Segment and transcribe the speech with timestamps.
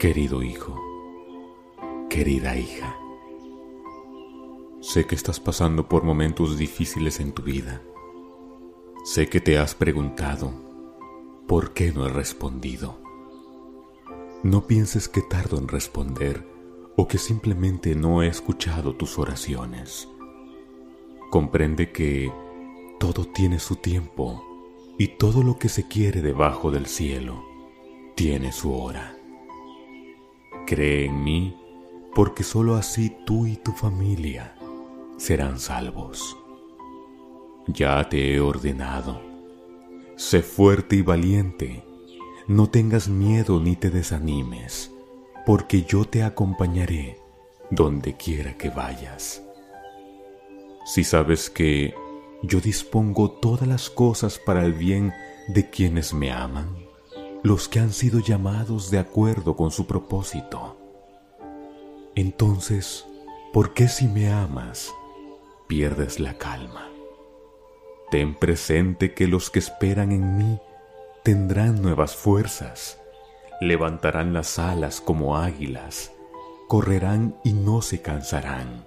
[0.00, 0.80] Querido hijo,
[2.08, 2.96] querida hija,
[4.80, 7.82] sé que estás pasando por momentos difíciles en tu vida.
[9.04, 10.54] Sé que te has preguntado,
[11.46, 12.98] ¿por qué no he respondido?
[14.42, 16.48] No pienses que tardo en responder
[16.96, 20.08] o que simplemente no he escuchado tus oraciones.
[21.28, 22.32] Comprende que
[22.98, 24.42] todo tiene su tiempo
[24.98, 27.44] y todo lo que se quiere debajo del cielo
[28.14, 29.19] tiene su hora.
[30.70, 31.56] Cree en mí
[32.14, 34.54] porque sólo así tú y tu familia
[35.16, 36.38] serán salvos.
[37.66, 39.20] Ya te he ordenado.
[40.14, 41.82] Sé fuerte y valiente.
[42.46, 44.92] No tengas miedo ni te desanimes,
[45.44, 47.18] porque yo te acompañaré
[47.72, 49.42] donde quiera que vayas.
[50.86, 51.96] Si sabes que
[52.44, 55.12] yo dispongo todas las cosas para el bien
[55.48, 56.89] de quienes me aman,
[57.42, 60.76] los que han sido llamados de acuerdo con su propósito.
[62.14, 63.06] Entonces,
[63.52, 64.92] ¿por qué si me amas,
[65.66, 66.88] pierdes la calma?
[68.10, 70.58] Ten presente que los que esperan en mí
[71.22, 72.98] tendrán nuevas fuerzas,
[73.60, 76.12] levantarán las alas como águilas,
[76.68, 78.86] correrán y no se cansarán,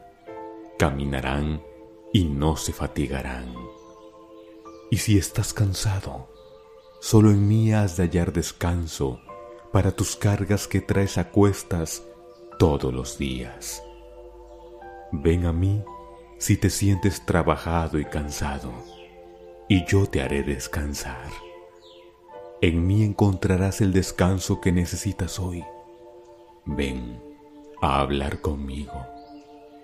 [0.78, 1.64] caminarán
[2.12, 3.54] y no se fatigarán.
[4.92, 6.33] Y si estás cansado,
[7.04, 9.20] solo en mí has de hallar descanso
[9.74, 12.02] para tus cargas que traes a cuestas
[12.58, 13.84] todos los días.
[15.12, 15.84] Ven a mí
[16.38, 18.72] si te sientes trabajado y cansado
[19.68, 21.28] y yo te haré descansar.
[22.62, 25.62] En mí encontrarás el descanso que necesitas hoy.
[26.66, 27.22] Ven
[27.82, 29.06] a hablar conmigo.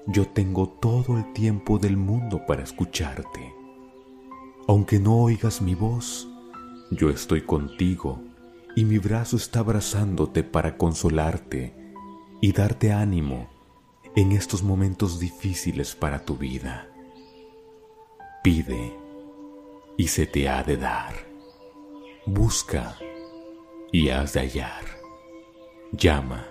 [0.08, 3.54] Yo tengo todo el tiempo del mundo para escucharte.
[4.70, 6.30] Aunque no oigas mi voz,
[6.92, 8.20] yo estoy contigo
[8.76, 11.76] y mi brazo está abrazándote para consolarte
[12.42, 13.50] y darte ánimo
[14.16, 16.90] en estos momentos difíciles para tu vida.
[18.44, 18.96] Pide
[19.98, 21.14] y se te ha de dar.
[22.26, 22.98] Busca
[23.92, 24.86] y has de hallar.
[25.92, 26.48] Llama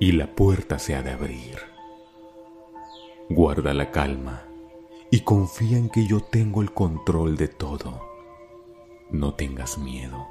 [0.00, 1.58] y la puerta se ha de abrir.
[3.28, 4.44] Guarda la calma
[5.10, 8.13] y confía en que yo tengo el control de todo.
[9.10, 10.26] No tengas miedo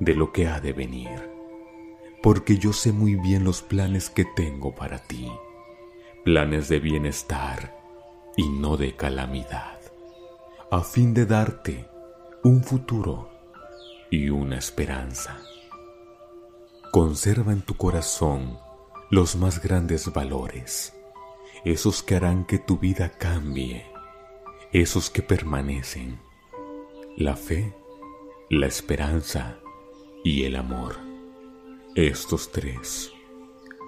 [0.00, 1.30] de lo que ha de venir,
[2.22, 5.30] porque yo sé muy bien los planes que tengo para ti,
[6.24, 7.76] planes de bienestar
[8.36, 9.78] y no de calamidad
[10.70, 11.88] a fin de darte
[12.42, 13.30] un futuro
[14.10, 15.40] y una esperanza.
[16.92, 18.58] Conserva en tu corazón
[19.10, 20.92] los más grandes valores,
[21.64, 23.86] esos que harán que tu vida cambie,
[24.70, 26.20] esos que permanecen,
[27.16, 27.74] la fe,
[28.50, 29.58] la esperanza
[30.24, 30.96] y el amor.
[31.94, 33.12] Estos tres,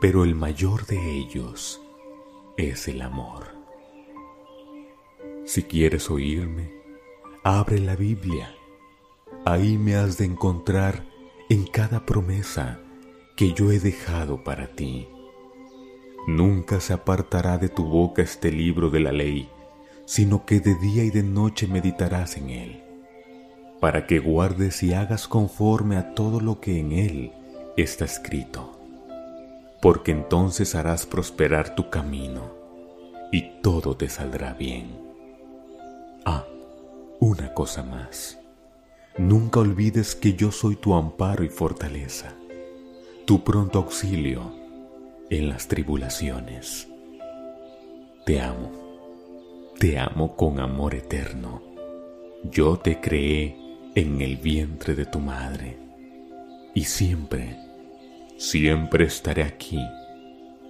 [0.02, 1.80] pero el mayor de ellos
[2.58, 3.54] es el amor.
[5.46, 6.70] Si quieres oírme,
[7.42, 8.54] abre la Biblia.
[9.46, 11.06] Ahí me has de encontrar
[11.48, 12.80] en cada promesa
[13.38, 15.08] que yo he dejado para ti.
[16.26, 19.48] Nunca se apartará de tu boca este libro de la ley,
[20.04, 22.89] sino que de día y de noche meditarás en él,
[23.80, 27.32] para que guardes y hagas conforme a todo lo que en él
[27.76, 28.78] está escrito,
[29.80, 32.52] porque entonces harás prosperar tu camino
[33.32, 34.98] y todo te saldrá bien.
[36.26, 36.44] Ah,
[37.20, 38.38] una cosa más.
[39.16, 42.34] Nunca olvides que yo soy tu amparo y fortaleza,
[43.24, 44.52] tu pronto auxilio
[45.30, 46.86] en las tribulaciones.
[48.26, 48.70] Te amo,
[49.78, 51.62] te amo con amor eterno.
[52.44, 55.76] Yo te creé en el vientre de tu madre
[56.74, 57.56] y siempre,
[58.38, 59.80] siempre estaré aquí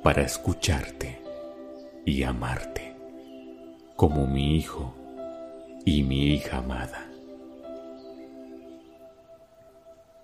[0.02, 1.20] para escucharte
[2.04, 2.96] y amarte
[3.96, 4.94] como mi hijo
[5.84, 7.06] y mi hija amada.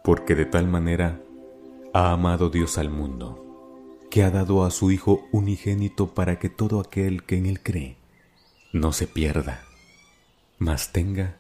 [0.03, 1.21] Porque de tal manera
[1.93, 6.81] ha amado Dios al mundo, que ha dado a su Hijo unigénito para que todo
[6.81, 7.97] aquel que en Él cree
[8.73, 9.63] no se pierda,
[10.59, 11.37] mas tenga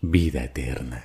[0.00, 1.04] vida eterna.